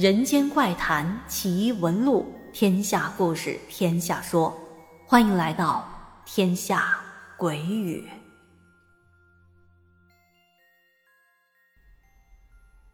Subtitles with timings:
[0.00, 2.24] 人间怪谈奇闻录，
[2.54, 4.58] 天下故事天下说，
[5.04, 5.86] 欢迎来到
[6.24, 6.98] 天下
[7.36, 8.08] 鬼语。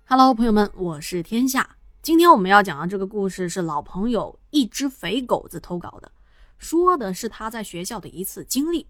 [0.08, 1.77] Hello，朋友们，我是天下。
[2.03, 6.11] 今天我们要讲的这个故事是老朋友一只肥狗子投稿的，
[6.58, 8.88] 说的是他在学校的一次经历。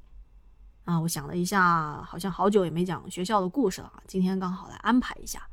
[0.86, 5.46] 啊，我想了一下，好像好久也没讲学校的故事了，今天刚好来安排一下。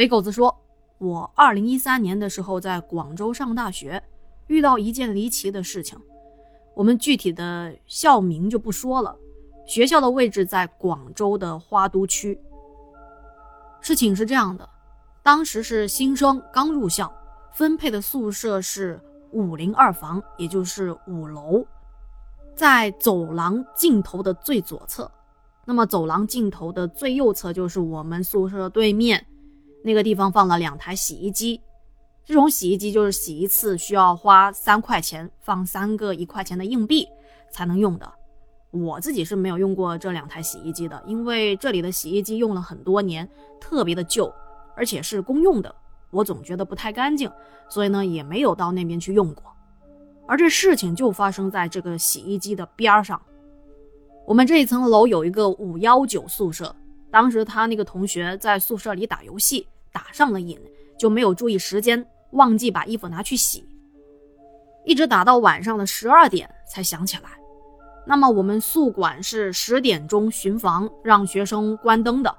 [0.00, 0.56] 肥狗子说
[0.96, 4.02] ：“我二零一三年的时候在广州上大学，
[4.46, 6.00] 遇到一件离奇的事情。
[6.74, 9.14] 我们具体的校名就不说了，
[9.66, 12.40] 学校的位置在广州的花都区。
[13.82, 14.66] 事情是这样的，
[15.22, 17.12] 当时是新生刚入校，
[17.52, 18.98] 分配的宿舍是
[19.32, 21.62] 五零二房，也就是五楼，
[22.56, 25.12] 在走廊尽头的最左侧。
[25.66, 29.26] 那么走廊尽头的最右侧就是我们宿舍对面。”
[29.82, 31.60] 那个地方放了两台洗衣机，
[32.24, 37.08] 这种洗衣机就是洗一次需要花三块钱，放三个一块钱的硬币
[37.50, 38.12] 才能用的。
[38.70, 43.28] 我自己是没有用过这两台洗衣机的，因为这里的洗衣机用了很多年，
[43.60, 44.32] 特别的旧，
[44.76, 45.74] 而且是公用的，
[46.10, 47.30] 我总觉得不太干净，
[47.68, 49.44] 所以呢也没有到那边去用过。
[50.28, 53.20] 而这事情就发生在这个洗衣机的边上。
[54.26, 56.76] 我们这一层楼有一个五幺九宿舍。
[57.10, 60.58] 当时他那个同学在宿舍里打游戏，打上了瘾，
[60.98, 63.64] 就没有注意时间，忘记把衣服拿去洗，
[64.84, 67.30] 一直打到晚上的十二点才想起来。
[68.06, 72.34] 那么我们宿管是十点钟巡房，让学生关灯的。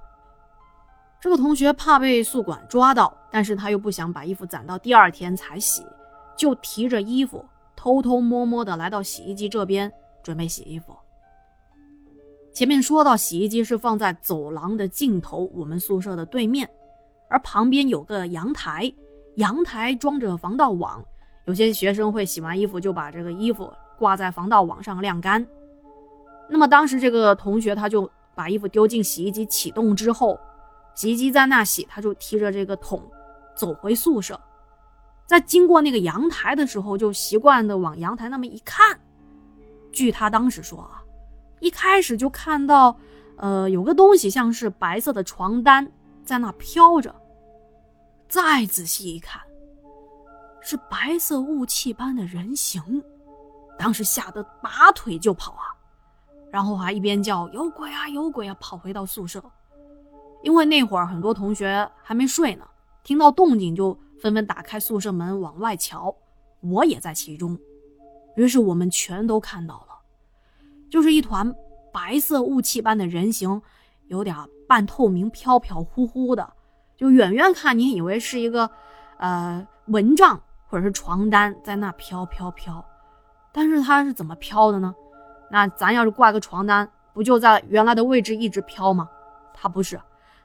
[1.19, 5.85] 这个同学怕被宿管抓到，但是他又不想把衣服攒到第二天才洗，
[6.35, 9.91] 就提着衣服偷偷摸摸的来到洗衣机这边
[10.23, 10.95] 准备洗衣服。
[12.53, 16.69] 前面说到，洗衣机是放在走廊的尽头，我们宿舍的对面，
[17.29, 18.93] 而旁边有个阳台，
[19.35, 21.01] 阳台装着防盗网，
[21.45, 25.45] 有些学生会洗完衣服就把这个衣服挂在防盗网上晾干。
[26.49, 30.37] 那么当时这个同学他就把衣服丢进洗衣机启动之后，
[30.93, 33.01] 洗衣机在那洗，他就提着这个桶
[33.55, 34.37] 走回宿舍，
[35.25, 38.99] 在经过那个阳台的时候，就习惯的往阳台那么一看，
[39.93, 41.00] 据他当时说啊。
[41.61, 42.97] 一开始就看到，
[43.37, 45.89] 呃，有个东西像是白色的床单
[46.25, 47.15] 在那飘着。
[48.27, 49.41] 再仔细一看，
[50.59, 53.03] 是白色雾气般的人形。
[53.77, 55.69] 当时吓得拔腿就跑啊，
[56.49, 59.41] 然后还一边叫有鬼啊有鬼啊，跑回到宿舍。
[60.41, 62.65] 因为那会儿很多同学还没睡呢，
[63.03, 66.15] 听到动静就纷纷打开宿舍门往外瞧，
[66.61, 67.55] 我也在其中。
[68.35, 69.90] 于是我们全都看到了。
[70.91, 71.55] 就是一团
[71.93, 73.61] 白色雾气般的人形，
[74.07, 74.35] 有点
[74.67, 76.53] 半透明、飘飘忽忽的，
[76.97, 78.69] 就远远看你以为是一个，
[79.17, 82.85] 呃，蚊帐或者是床单在那飘飘飘。
[83.53, 84.93] 但是它是怎么飘的呢？
[85.49, 89.09] 那咱要是挂个床单，不就在原来的位置一直飘吗？
[89.53, 89.99] 它不是，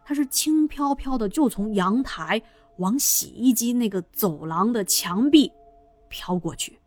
[0.05, 2.41] 它是轻飘飘的，就从阳台
[2.79, 5.51] 往洗衣机那个走廊的墙壁
[6.09, 6.79] 飘过去，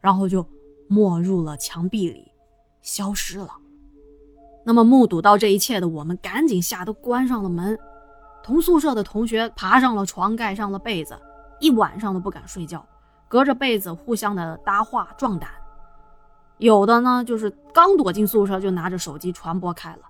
[0.00, 0.46] 然后就
[0.86, 2.29] 没入了墙壁里。
[2.82, 3.50] 消失了。
[4.64, 7.78] 那么目睹到这一切的我们，赶紧吓得关上了门。
[8.42, 11.18] 同宿舍的同学爬上了床，盖上了被子，
[11.60, 12.84] 一晚上都不敢睡觉，
[13.28, 15.50] 隔着被子互相的搭话壮胆。
[16.58, 20.02] 有的呢，就是刚躲进宿舍就拿着手机传播开了。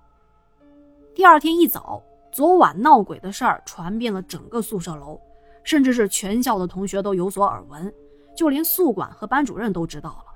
[1.13, 5.19] 第二天一早，昨晚闹鬼的事儿传遍了整个宿舍楼，
[5.63, 7.93] 甚至是全校的同学都有所耳闻，
[8.35, 10.30] 就连宿管和班主任都知道了。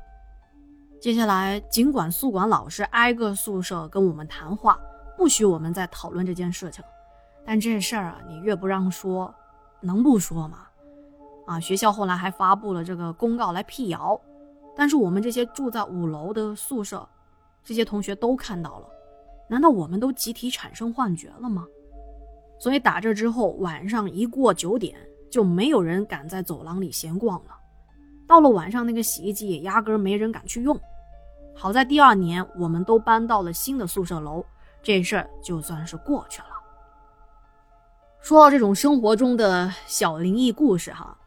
[1.05, 4.79] 接下来，尽管宿管老师挨个宿舍跟我们谈话，
[5.15, 6.83] 不许我们再讨论这件事情，
[7.45, 9.31] 但这事儿啊，你越不让说，
[9.81, 10.65] 能不说吗？
[11.45, 14.19] 啊，学校后来还发布了这个公告来辟谣，
[14.75, 17.07] 但是我们这些住在五楼的宿舍，
[17.63, 18.87] 这些同学都看到了，
[19.47, 21.67] 难道我们都集体产生幻觉了吗？
[22.57, 24.97] 所以打这之后，晚上一过九点，
[25.29, 27.51] 就没有人敢在走廊里闲逛了。
[28.27, 30.75] 到了晚上，那个洗衣机也压根没人敢去用。
[31.57, 34.45] 好在第二年，我们都搬到了新的宿舍楼，
[34.83, 36.47] 这事儿就算是过去了。
[38.19, 41.17] 说到这种生活中的小灵异故事，哈，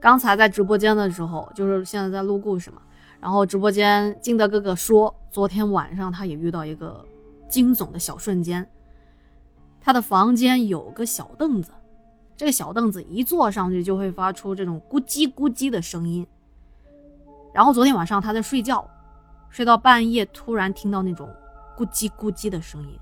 [0.00, 2.82] 刚才在直播间的时候，就是现在在录故事嘛。
[3.20, 7.06] 然后直播间金德哥哥说，昨天晚上他也遇到一个
[7.48, 8.68] 惊悚的小瞬间。
[9.80, 11.70] 他的房间有个小凳子，
[12.36, 16.26] 这个小凳子一坐上去就会发出这种咕叽咕叽的声音。
[17.54, 18.88] 然后昨天晚上他在睡觉。
[19.52, 21.28] 睡到半夜，突然听到那种
[21.76, 22.98] 咕叽咕叽的声音。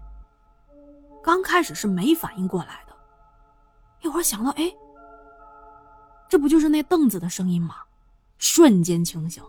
[1.22, 2.94] 刚开始是没反应过来的，
[4.02, 4.74] 一会儿想到，哎，
[6.28, 7.76] 这不就是那凳子的声音吗？
[8.36, 9.40] 瞬间清醒。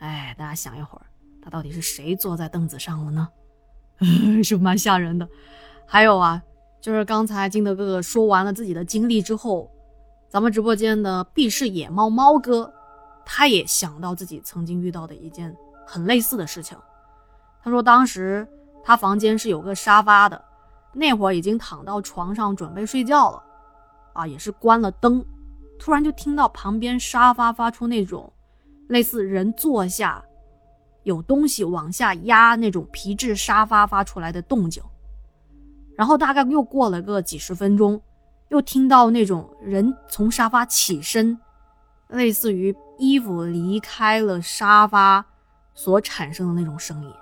[0.00, 1.06] 哎，大家想一会儿，
[1.40, 3.28] 他到底是谁坐在凳子上了呢？
[4.42, 5.28] 是蛮吓人的。
[5.86, 6.42] 还有啊，
[6.80, 9.70] 就是刚才金德哥哥说完了自己的经历之后，
[10.28, 12.72] 咱们直播间的避世野猫猫哥，
[13.24, 15.56] 他也想到自己曾经遇到的一件
[15.86, 16.76] 很类似的事情。
[17.62, 18.46] 他说，当时
[18.82, 20.42] 他房间是有个沙发的，
[20.92, 23.42] 那会儿已经躺到床上准备睡觉了，
[24.14, 25.24] 啊，也是关了灯，
[25.78, 28.32] 突然就听到旁边沙发发出那种
[28.88, 30.24] 类似人坐下。
[31.04, 34.82] 有东西往下压那种皮质沙发发出来的动静，
[35.96, 38.00] 然后大概又过了个几十分钟，
[38.48, 41.40] 又听到那种人从沙发起身，
[42.08, 45.24] 类似于衣服离开了沙发
[45.74, 47.12] 所产生的那种声音。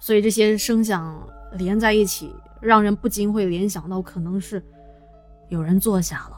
[0.00, 4.62] 所以这些声响连在一起，让人不禁会联想到可能是
[5.48, 6.36] 有人坐下了，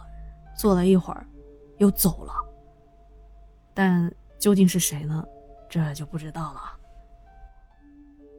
[0.56, 1.26] 坐了一会儿
[1.78, 2.32] 又走了，
[3.72, 5.24] 但究竟是谁呢？
[5.68, 6.60] 这就不知道了。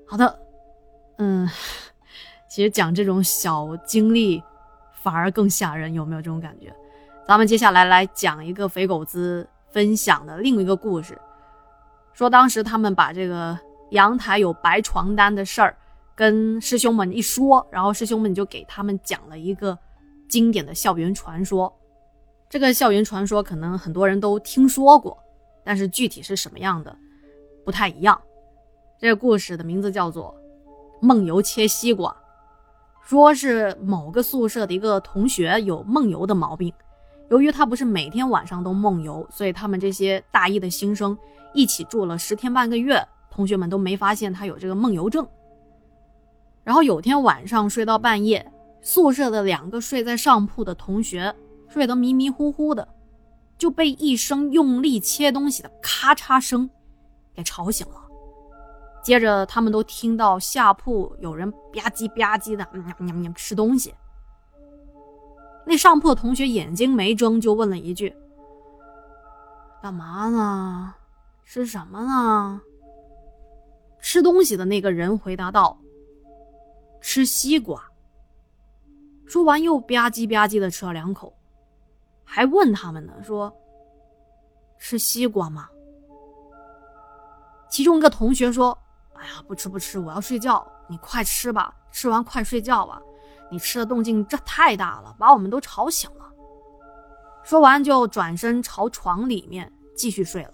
[0.07, 0.39] 好的，
[1.17, 1.49] 嗯，
[2.49, 4.41] 其实讲这种小经历
[4.93, 6.73] 反而更吓人，有没有这种感觉？
[7.29, 11.15] 咱们接下来来讲一个肥狗子分享的另一个故事，
[12.11, 13.55] 说当时他们把这个
[13.91, 15.77] 阳台有白床单的事儿
[16.15, 19.77] 跟师兄们一说，然后师兄们就给他们讲了一个
[20.27, 21.71] 经典的校园传说。
[22.49, 25.15] 这个校园传说可能很多人都听说过，
[25.63, 26.97] 但是具体是什么样的？
[27.63, 28.19] 不太一样，
[28.97, 30.35] 这个故事的名字叫做
[31.05, 32.09] 《梦游切西瓜》，
[33.07, 36.73] 说是某个宿舍的一个同学有梦游的毛病，
[37.29, 41.17] 由于他不是每天晚上都梦游，所以他们这些大一的新生
[41.53, 45.27] 一起住了十天半个月，同学们都没发现他有这个梦游症。
[46.63, 51.33] 然后有天晚上睡到半夜，宿舍的两个睡在上铺的同学
[51.67, 52.87] 睡得迷迷糊糊的，
[53.57, 56.69] 就被一声用力切东西的咔嚓声。
[57.33, 58.01] 给吵醒了，
[59.03, 63.93] 接着他们都听到下铺有人吧唧吧唧的喵喵喵吃东西。
[65.65, 68.15] 那上铺的同学眼睛没睁，就问了一句
[69.81, 70.95] ：“干嘛呢？
[71.45, 72.61] 吃什么呢？”
[74.01, 75.77] 吃东西的那个人回答道
[77.01, 77.83] ：“吃西瓜。”
[79.27, 81.31] 说完又吧唧吧唧的吃了两口，
[82.23, 83.55] 还问他们呢：“说
[84.79, 85.69] 吃西瓜吗？”
[87.69, 88.75] 其中一个同学说
[89.13, 90.65] ：“哎呀，不吃不吃，我要睡觉。
[90.87, 92.99] 你快吃吧，吃完快睡觉吧。
[93.51, 96.31] 你吃的动静这太大了，把我们都吵醒了。”
[97.43, 100.53] 说完就转身朝床里面继续睡了。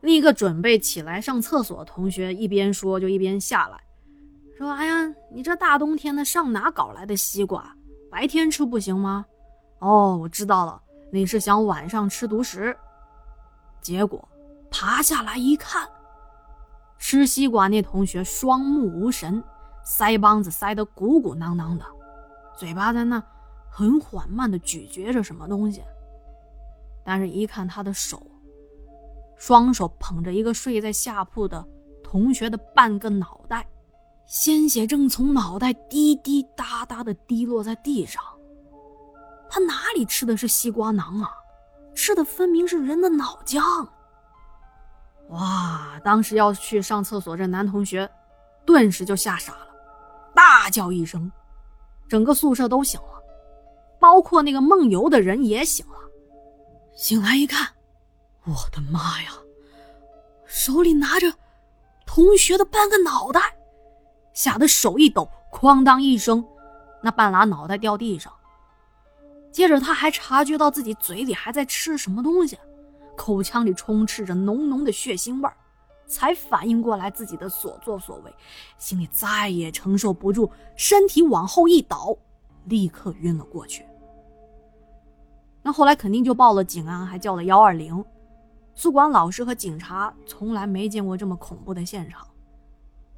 [0.00, 3.80] 另一个准备起来上厕所的同学一边说就一边下来，
[4.56, 7.74] 说：“哎呀，你这大冬天的上哪搞来的西瓜？
[8.10, 9.26] 白天吃不行吗？”
[9.80, 10.80] 哦，我知道了，
[11.10, 12.76] 你是想晚上吃独食。
[13.80, 14.28] 结果。
[14.68, 15.88] 爬下来一看，
[16.98, 19.42] 吃西瓜那同学双目无神，
[19.86, 21.84] 腮帮子塞得鼓鼓囊囊的，
[22.58, 23.22] 嘴巴在那
[23.70, 25.82] 很缓慢地咀嚼着什么东西。
[27.04, 28.20] 但是，一看他的手，
[29.36, 31.64] 双手捧着一个睡在下铺的
[32.02, 33.64] 同学的半个脑袋，
[34.26, 38.20] 鲜血正从脑袋滴滴答答地滴落在地上。
[39.48, 41.30] 他哪里吃的是西瓜囊啊？
[41.94, 43.86] 吃的分明是人的脑浆。
[45.28, 45.98] 哇！
[46.04, 48.10] 当时要去上厕所，这男同学
[48.64, 49.54] 顿时就吓傻，
[50.36, 51.32] 大叫一声，
[52.06, 53.22] 整个宿舍都醒了，
[53.98, 55.96] 包括那个梦游的人也醒了。
[56.94, 57.66] 醒来一看，
[58.44, 59.30] 我的妈呀！
[60.44, 61.32] 手里拿着
[62.04, 63.40] 同学的半个脑袋，
[64.34, 66.46] 吓得手一抖，哐当一声，
[67.02, 68.30] 那半拉脑袋掉地上。
[69.50, 72.58] 接着他还察觉到自己嘴里还在吃什么东西。
[73.16, 75.56] 口腔里充斥着浓浓的血腥味儿，
[76.06, 78.34] 才反应过来自己的所作所为，
[78.78, 82.16] 心里再也承受不住，身体往后一倒，
[82.64, 83.84] 立刻晕了过去。
[85.62, 88.04] 那后来肯定就报了警啊，还叫了幺二零。
[88.74, 92.26] 宿管老师和警察从来没见过这么恐怖的现场。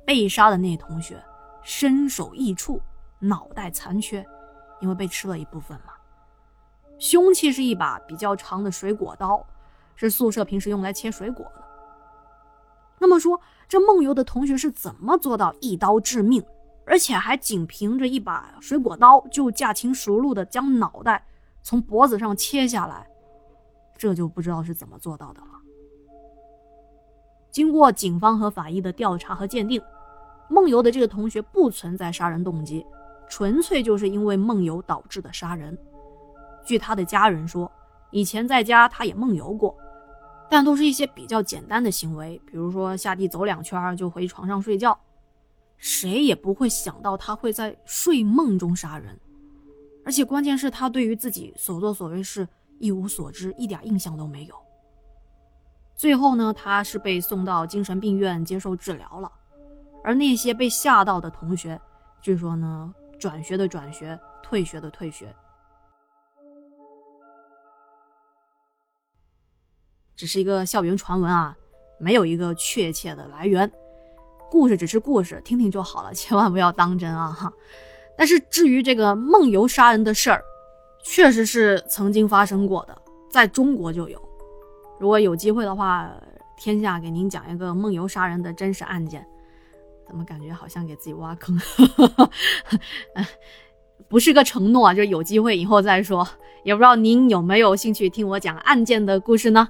[0.07, 1.23] 被杀的那同学
[1.63, 2.81] 身首异处，
[3.19, 4.27] 脑袋残缺，
[4.81, 5.93] 因为被吃了一部分嘛。
[6.99, 9.45] 凶器是一把比较长的水果刀。
[10.01, 11.68] 是宿舍平时用来切水果的。
[13.01, 16.45] 那么说，这梦游的同学是怎么做到一刀致命，
[16.85, 21.25] 而且还仅凭着一把水果刀就驾轻熟路的将脑袋
[21.63, 23.07] 从脖子上切下来？
[23.97, 25.49] 这就不知道是怎么做到的了。
[27.51, 29.83] 经过警方和法医的调查和鉴定，
[30.49, 32.87] 梦游的这个同学不存在杀人动机，
[33.29, 35.77] 纯粹就是因为梦游导致的杀人。
[36.65, 37.71] 据他的家人说，
[38.11, 39.77] 以前在家他也梦游过，
[40.51, 44.99] 但都是一些比较简单的行为，比如说下地走两圈就回床上睡觉。
[45.77, 49.17] 谁也不会想到他会在睡梦中杀人，
[50.05, 52.49] 而且关键是，他对于自己所作所为是
[52.81, 54.55] 一无所知，一点印象都没有。
[55.95, 59.31] 最后呢，他是被送到精神病院接受治疗了，
[60.03, 61.81] 而那些被吓到的同学，
[62.21, 65.33] 据说呢，转学的转学，退学的退学，
[70.19, 71.57] 只是一个校园传闻啊，
[72.01, 73.71] 没有一个确切的来源。
[74.51, 77.53] 故事只是故事，听听就好了，千万不要当真啊哈。
[78.17, 80.43] 但是至于这个梦游杀人的事儿，
[81.05, 84.21] 确实是曾经发生过的，在中国就有。
[84.99, 86.11] 如果有机会的话，
[86.59, 89.25] 天下给您讲一个梦游杀人的真实案件。
[90.05, 91.57] 怎么感觉好像给自己挖坑？
[94.09, 96.27] 不是个承诺，就有机会以后再说。
[96.65, 99.69] 也不知道您有没有兴趣听我讲案件的故事呢？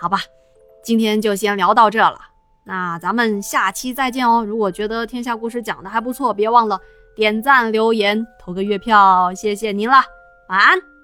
[0.00, 0.20] 好吧，
[0.84, 2.20] 今天就先聊到这了。
[2.64, 4.44] 那咱们下期再见哦！
[4.44, 6.80] 如果觉得天下故事讲的还不错，别忘了
[7.16, 9.96] 点赞、留言、投个月票，谢谢您了。
[10.48, 10.97] 晚安。